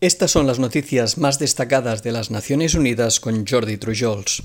Estas 0.00 0.30
son 0.30 0.46
las 0.46 0.60
noticias 0.60 1.18
más 1.18 1.40
destacadas 1.40 2.04
de 2.04 2.12
las 2.12 2.30
Naciones 2.30 2.74
Unidas 2.74 3.18
con 3.18 3.44
Jordi 3.44 3.78
Trujols. 3.78 4.44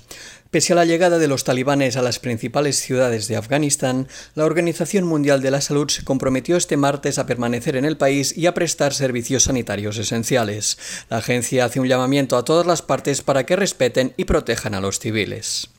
Pese 0.50 0.74
a 0.74 0.76
la 0.76 0.86
llegada 0.86 1.20
de 1.20 1.28
los 1.28 1.44
talibanes 1.44 1.96
a 1.96 2.02
las 2.02 2.18
principales 2.18 2.80
ciudades 2.80 3.28
de 3.28 3.36
Afganistán, 3.36 4.08
la 4.34 4.46
Organización 4.46 5.06
Mundial 5.06 5.44
de 5.44 5.52
la 5.52 5.62
Salud 5.62 5.88
se 5.90 6.04
comprometió 6.04 6.58
este 6.58 6.76
martes 6.76 7.20
a 7.20 7.28
permanecer 7.28 7.76
en 7.76 7.86
el 7.86 7.98
país 7.98 8.36
y 8.36 8.48
a 8.48 8.56
prestar 8.56 8.96
servicios 8.96 9.44
sanitarios 9.44 10.00
esenciales. 10.00 10.80
La 11.12 11.18
agencia 11.18 11.66
hace 11.66 11.80
un 11.80 11.88
llamamiento 11.88 12.36
a 12.36 12.46
todas 12.46 12.66
las 12.66 12.82
partes 12.82 13.22
para 13.22 13.46
que 13.46 13.56
respeten 13.56 14.16
y 14.18 14.26
protejan 14.26 14.74
a 14.74 14.82
los 14.82 14.98
civiles. 14.98 15.70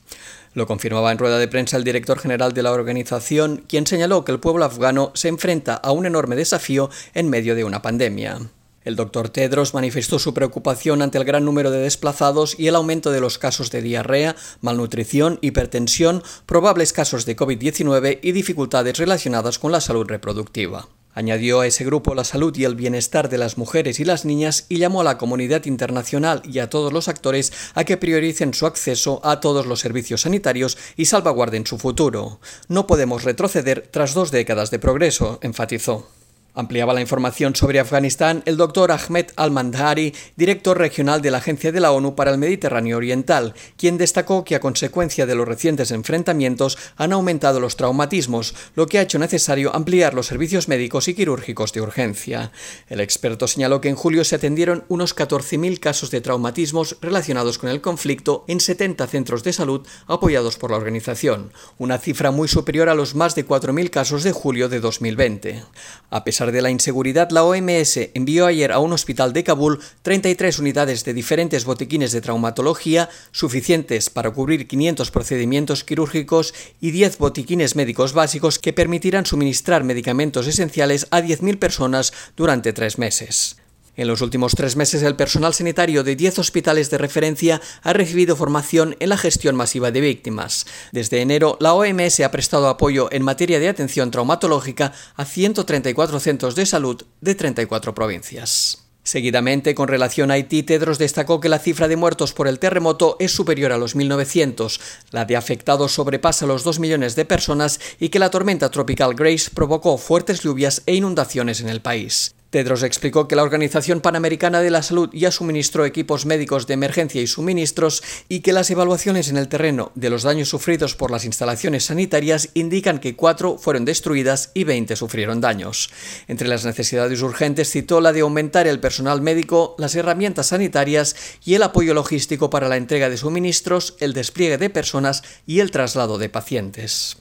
Lo 0.53 0.67
confirmaba 0.67 1.11
en 1.11 1.17
rueda 1.17 1.37
de 1.37 1.49
prensa 1.49 1.75
el 1.75 1.83
director 1.83 2.17
general 2.17 2.53
de 2.53 2.63
la 2.63 2.71
organización, 2.71 3.65
quien 3.67 3.85
señaló 3.85 4.23
que 4.23 4.31
el 4.31 4.39
pueblo 4.39 4.63
afgano 4.63 5.11
se 5.15 5.27
enfrenta 5.27 5.75
a 5.75 5.91
un 5.91 6.05
enorme 6.05 6.37
desafío 6.37 6.89
en 7.13 7.29
medio 7.29 7.55
de 7.55 7.65
una 7.65 7.81
pandemia. 7.81 8.39
El 8.85 8.95
doctor 8.95 9.29
Tedros 9.29 9.73
manifestó 9.73 10.19
su 10.19 10.35
preocupación 10.35 11.01
ante 11.01 11.17
el 11.17 11.25
gran 11.25 11.43
número 11.43 11.71
de 11.71 11.79
desplazados 11.79 12.57
y 12.57 12.67
el 12.67 12.75
aumento 12.75 13.11
de 13.11 13.19
los 13.19 13.39
casos 13.39 13.71
de 13.71 13.81
diarrea, 13.81 14.35
malnutrición, 14.61 15.39
hipertensión, 15.41 16.21
probables 16.45 16.93
casos 16.93 17.25
de 17.25 17.35
COVID-19 17.35 18.19
y 18.21 18.31
dificultades 18.31 18.97
relacionadas 18.97 19.57
con 19.57 19.71
la 19.71 19.81
salud 19.81 20.05
reproductiva. 20.07 20.87
Añadió 21.15 21.61
a 21.61 21.67
ese 21.67 21.85
grupo 21.85 22.13
la 22.13 22.25
salud 22.25 22.55
y 22.57 22.65
el 22.65 22.75
bienestar 22.75 23.29
de 23.29 23.39
las 23.39 23.57
mujeres 23.57 23.99
y 23.99 24.05
las 24.05 24.23
niñas 24.23 24.65
y 24.69 24.77
llamó 24.77 25.01
a 25.01 25.05
la 25.05 25.17
comunidad 25.17 25.65
internacional 25.65 26.43
y 26.43 26.59
a 26.59 26.69
todos 26.69 26.93
los 26.93 27.07
actores 27.07 27.53
a 27.73 27.85
que 27.85 27.97
prioricen 27.97 28.53
su 28.53 28.67
acceso 28.67 29.19
a 29.23 29.39
todos 29.39 29.65
los 29.65 29.79
servicios 29.79 30.21
sanitarios 30.21 30.77
y 30.95 31.05
salvaguarden 31.05 31.65
su 31.65 31.79
futuro. 31.79 32.39
No 32.67 32.85
podemos 32.85 33.23
retroceder 33.23 33.87
tras 33.89 34.13
dos 34.13 34.29
décadas 34.29 34.69
de 34.71 34.79
progreso, 34.79 35.39
enfatizó. 35.41 36.07
Ampliaba 36.55 36.93
la 36.93 37.01
información 37.01 37.53
sobre 37.53 37.81
Afganistán 37.81 38.41
el 38.45 38.55
doctor 38.55 38.93
Ahmed 38.93 39.27
Al-Mandhari, 39.35 40.13
director 40.37 40.77
regional 40.77 41.21
de 41.21 41.29
la 41.29 41.39
Agencia 41.39 41.73
de 41.73 41.81
la 41.81 41.91
ONU 41.91 42.15
para 42.15 42.31
el 42.31 42.37
Mediterráneo 42.37 42.95
Oriental, 42.95 43.53
quien 43.77 43.97
destacó 43.97 44.45
que 44.45 44.55
a 44.55 44.61
consecuencia 44.61 45.25
de 45.25 45.35
los 45.35 45.45
recientes 45.45 45.91
enfrentamientos 45.91 46.77
han 46.95 47.11
aumentado 47.11 47.59
los 47.59 47.75
traumatismos, 47.75 48.55
lo 48.73 48.87
que 48.87 48.99
ha 48.99 49.01
hecho 49.01 49.19
necesario 49.19 49.75
ampliar 49.75 50.13
los 50.13 50.27
servicios 50.27 50.69
médicos 50.69 51.09
y 51.09 51.13
quirúrgicos 51.13 51.73
de 51.73 51.81
urgencia. 51.81 52.53
El 52.87 53.01
experto 53.01 53.47
señaló 53.47 53.81
que 53.81 53.89
en 53.89 53.95
julio 53.95 54.23
se 54.23 54.35
atendieron 54.35 54.85
unos 54.87 55.13
14.000 55.13 55.79
casos 55.81 56.09
de 56.09 56.21
traumatismos 56.21 56.95
relacionados 57.01 57.57
con 57.57 57.69
el 57.69 57.81
conflicto 57.81 58.45
en 58.47 58.61
70 58.61 59.05
centros 59.07 59.43
de 59.43 59.51
salud 59.51 59.85
apoyados 60.07 60.57
por 60.57 60.71
la 60.71 60.77
organización, 60.77 61.51
una 61.77 61.97
cifra 61.97 62.31
muy 62.31 62.47
superior 62.47 62.87
a 62.87 62.95
los 62.95 63.13
más 63.13 63.35
de 63.35 63.45
4.000 63.45 63.89
casos 63.89 64.23
de 64.23 64.31
julio 64.31 64.69
de 64.69 64.79
2020. 64.79 65.63
A 66.09 66.23
pesar 66.23 66.44
de 66.51 66.61
la 66.61 66.69
inseguridad, 66.69 67.29
la 67.31 67.43
OMS 67.43 68.11
envió 68.13 68.45
ayer 68.45 68.71
a 68.71 68.79
un 68.79 68.93
hospital 68.93 69.33
de 69.33 69.43
Kabul 69.43 69.79
33 70.01 70.59
unidades 70.59 71.03
de 71.03 71.13
diferentes 71.13 71.65
botiquines 71.65 72.11
de 72.11 72.21
traumatología, 72.21 73.09
suficientes 73.31 74.09
para 74.09 74.31
cubrir 74.31 74.67
500 74.67 75.11
procedimientos 75.11 75.83
quirúrgicos 75.83 76.53
y 76.79 76.91
10 76.91 77.17
botiquines 77.17 77.75
médicos 77.75 78.13
básicos 78.13 78.59
que 78.59 78.73
permitirán 78.73 79.25
suministrar 79.25 79.83
medicamentos 79.83 80.47
esenciales 80.47 81.07
a 81.11 81.21
10.000 81.21 81.57
personas 81.59 82.13
durante 82.35 82.73
tres 82.73 82.97
meses. 82.97 83.57
En 83.97 84.07
los 84.07 84.21
últimos 84.21 84.55
tres 84.55 84.75
meses, 84.75 85.03
el 85.03 85.15
personal 85.15 85.53
sanitario 85.53 86.03
de 86.03 86.15
10 86.15 86.39
hospitales 86.39 86.89
de 86.89 86.97
referencia 86.97 87.61
ha 87.81 87.93
recibido 87.93 88.35
formación 88.35 88.97
en 88.99 89.09
la 89.09 89.17
gestión 89.17 89.55
masiva 89.55 89.91
de 89.91 90.01
víctimas. 90.01 90.65
Desde 90.91 91.21
enero, 91.21 91.57
la 91.61 91.73
OMS 91.73 92.19
ha 92.19 92.31
prestado 92.31 92.67
apoyo 92.67 93.07
en 93.11 93.23
materia 93.23 93.59
de 93.59 93.69
atención 93.69 94.11
traumatológica 94.11 94.91
a 95.15 95.25
134 95.25 96.19
centros 96.19 96.55
de 96.55 96.65
salud 96.65 97.01
de 97.21 97.35
34 97.35 97.93
provincias. 97.93 98.85
Seguidamente, 99.05 99.75
con 99.75 99.87
relación 99.87 100.31
a 100.31 100.33
Haití, 100.33 100.63
Tedros 100.63 100.97
destacó 100.97 101.39
que 101.39 101.47
la 101.47 101.59
cifra 101.59 101.87
de 101.87 101.95
muertos 101.95 102.33
por 102.33 102.47
el 102.47 102.57
terremoto 102.57 103.17
es 103.19 103.31
superior 103.31 103.71
a 103.71 103.77
los 103.77 103.95
1.900, 103.95 104.81
la 105.11 105.25
de 105.25 105.37
afectados 105.37 105.93
sobrepasa 105.93 106.47
los 106.47 106.63
2 106.63 106.79
millones 106.79 107.15
de 107.15 107.23
personas 107.23 107.79
y 107.99 108.09
que 108.09 108.17
la 108.17 108.31
tormenta 108.31 108.71
tropical 108.71 109.13
Grace 109.13 109.51
provocó 109.53 109.99
fuertes 109.99 110.41
lluvias 110.41 110.81
e 110.87 110.95
inundaciones 110.95 111.61
en 111.61 111.69
el 111.69 111.81
país. 111.81 112.34
Tedros 112.55 112.83
explicó 112.83 113.27
que 113.27 113.35
la 113.35 113.43
Organización 113.43 113.99
Panamericana 113.99 114.61
de 114.61 114.71
la 114.71 114.81
Salud 114.81 115.09
ya 115.11 115.29
suministró 115.29 115.83
equipos 115.83 116.25
médicos 116.25 116.67
de 116.67 116.75
emergencia 116.75 117.21
y 117.21 117.27
suministros 117.27 118.01
y 118.29 118.39
que 118.39 118.53
las 118.53 118.69
evaluaciones 118.69 119.27
en 119.27 119.35
el 119.35 119.49
terreno 119.49 119.91
de 119.95 120.09
los 120.09 120.23
daños 120.23 120.47
sufridos 120.47 120.95
por 120.95 121.11
las 121.11 121.25
instalaciones 121.25 121.83
sanitarias 121.83 122.51
indican 122.53 122.99
que 122.99 123.17
cuatro 123.17 123.57
fueron 123.57 123.83
destruidas 123.83 124.51
y 124.53 124.63
20 124.63 124.95
sufrieron 124.95 125.41
daños. 125.41 125.89
Entre 126.29 126.47
las 126.47 126.63
necesidades 126.63 127.21
urgentes 127.21 127.69
citó 127.69 127.99
la 127.99 128.13
de 128.13 128.21
aumentar 128.21 128.67
el 128.67 128.79
personal 128.79 129.21
médico, 129.21 129.75
las 129.77 129.93
herramientas 129.95 130.47
sanitarias 130.47 131.17
y 131.43 131.55
el 131.55 131.63
apoyo 131.63 131.93
logístico 131.93 132.49
para 132.49 132.69
la 132.69 132.77
entrega 132.77 133.09
de 133.09 133.17
suministros, 133.17 133.97
el 133.99 134.13
despliegue 134.13 134.57
de 134.57 134.69
personas 134.69 135.23
y 135.45 135.59
el 135.59 135.71
traslado 135.71 136.17
de 136.17 136.29
pacientes. 136.29 137.17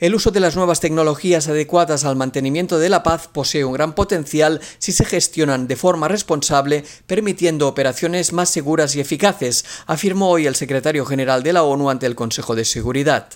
El 0.00 0.14
uso 0.14 0.30
de 0.30 0.38
las 0.38 0.54
nuevas 0.54 0.78
tecnologías 0.78 1.48
adecuadas 1.48 2.04
al 2.04 2.14
mantenimiento 2.14 2.78
de 2.78 2.88
la 2.88 3.02
paz 3.02 3.26
posee 3.26 3.64
un 3.64 3.72
gran 3.72 3.96
potencial 3.96 4.60
si 4.78 4.92
se 4.92 5.04
gestionan 5.04 5.66
de 5.66 5.74
forma 5.74 6.06
responsable, 6.06 6.84
permitiendo 7.08 7.66
operaciones 7.66 8.32
más 8.32 8.48
seguras 8.48 8.94
y 8.94 9.00
eficaces, 9.00 9.64
afirmó 9.86 10.30
hoy 10.30 10.46
el 10.46 10.54
secretario 10.54 11.04
general 11.04 11.42
de 11.42 11.52
la 11.52 11.64
ONU 11.64 11.90
ante 11.90 12.06
el 12.06 12.14
Consejo 12.14 12.54
de 12.54 12.64
Seguridad. 12.64 13.28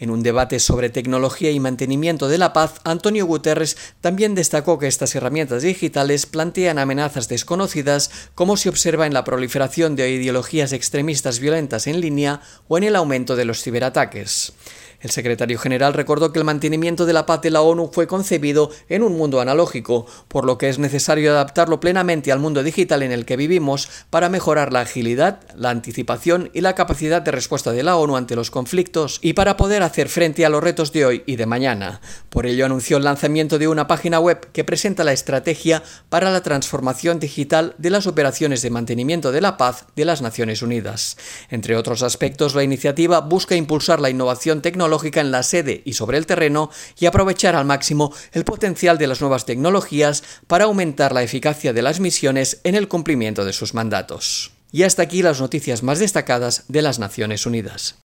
En 0.00 0.08
un 0.08 0.22
debate 0.22 0.60
sobre 0.60 0.88
tecnología 0.88 1.50
y 1.50 1.60
mantenimiento 1.60 2.28
de 2.28 2.38
la 2.38 2.54
paz, 2.54 2.80
Antonio 2.84 3.26
Guterres 3.26 3.76
también 4.00 4.34
destacó 4.34 4.78
que 4.78 4.86
estas 4.86 5.14
herramientas 5.14 5.62
digitales 5.62 6.24
plantean 6.24 6.78
amenazas 6.78 7.28
desconocidas, 7.28 8.10
como 8.34 8.56
se 8.56 8.70
observa 8.70 9.06
en 9.06 9.12
la 9.12 9.24
proliferación 9.24 9.96
de 9.96 10.10
ideologías 10.10 10.72
extremistas 10.72 11.38
violentas 11.38 11.86
en 11.86 12.00
línea 12.00 12.40
o 12.66 12.78
en 12.78 12.84
el 12.84 12.96
aumento 12.96 13.36
de 13.36 13.44
los 13.44 13.62
ciberataques. 13.62 14.54
El 15.00 15.10
secretario 15.10 15.58
general 15.58 15.94
recordó 15.94 16.30
que 16.30 16.38
el 16.38 16.44
mantenimiento 16.44 17.06
de 17.06 17.14
la 17.14 17.24
paz 17.24 17.40
de 17.40 17.50
la 17.50 17.62
ONU 17.62 17.90
fue 17.90 18.06
concebido 18.06 18.70
en 18.88 19.02
un 19.02 19.16
mundo 19.16 19.40
analógico, 19.40 20.06
por 20.28 20.44
lo 20.44 20.58
que 20.58 20.68
es 20.68 20.78
necesario 20.78 21.30
adaptarlo 21.30 21.80
plenamente 21.80 22.32
al 22.32 22.38
mundo 22.38 22.62
digital 22.62 23.02
en 23.02 23.10
el 23.10 23.24
que 23.24 23.38
vivimos 23.38 23.88
para 24.10 24.28
mejorar 24.28 24.72
la 24.72 24.80
agilidad, 24.80 25.40
la 25.56 25.70
anticipación 25.70 26.50
y 26.52 26.60
la 26.60 26.74
capacidad 26.74 27.22
de 27.22 27.30
respuesta 27.30 27.72
de 27.72 27.82
la 27.82 27.96
ONU 27.96 28.16
ante 28.16 28.36
los 28.36 28.50
conflictos 28.50 29.18
y 29.22 29.32
para 29.32 29.56
poder 29.56 29.82
hacer 29.90 30.08
frente 30.08 30.46
a 30.46 30.48
los 30.48 30.62
retos 30.62 30.92
de 30.92 31.04
hoy 31.04 31.22
y 31.26 31.36
de 31.36 31.46
mañana. 31.46 32.00
Por 32.30 32.46
ello 32.46 32.64
anunció 32.64 32.96
el 32.96 33.04
lanzamiento 33.04 33.58
de 33.58 33.68
una 33.68 33.86
página 33.86 34.20
web 34.20 34.50
que 34.52 34.64
presenta 34.64 35.04
la 35.04 35.12
estrategia 35.12 35.82
para 36.08 36.30
la 36.30 36.42
transformación 36.42 37.20
digital 37.20 37.74
de 37.78 37.90
las 37.90 38.06
operaciones 38.06 38.62
de 38.62 38.70
mantenimiento 38.70 39.32
de 39.32 39.40
la 39.40 39.56
paz 39.56 39.86
de 39.96 40.04
las 40.04 40.22
Naciones 40.22 40.62
Unidas. 40.62 41.16
Entre 41.50 41.76
otros 41.76 42.02
aspectos, 42.02 42.54
la 42.54 42.62
iniciativa 42.62 43.20
busca 43.20 43.56
impulsar 43.56 44.00
la 44.00 44.10
innovación 44.10 44.62
tecnológica 44.62 45.20
en 45.20 45.32
la 45.32 45.42
sede 45.42 45.82
y 45.84 45.94
sobre 45.94 46.18
el 46.18 46.26
terreno 46.26 46.70
y 46.98 47.06
aprovechar 47.06 47.56
al 47.56 47.66
máximo 47.66 48.14
el 48.32 48.44
potencial 48.44 48.96
de 48.96 49.08
las 49.08 49.20
nuevas 49.20 49.44
tecnologías 49.44 50.22
para 50.46 50.64
aumentar 50.64 51.12
la 51.12 51.22
eficacia 51.22 51.72
de 51.72 51.82
las 51.82 52.00
misiones 52.00 52.60
en 52.64 52.76
el 52.76 52.88
cumplimiento 52.88 53.44
de 53.44 53.52
sus 53.52 53.74
mandatos. 53.74 54.52
Y 54.72 54.84
hasta 54.84 55.02
aquí 55.02 55.22
las 55.22 55.40
noticias 55.40 55.82
más 55.82 55.98
destacadas 55.98 56.64
de 56.68 56.82
las 56.82 57.00
Naciones 57.00 57.44
Unidas. 57.44 57.96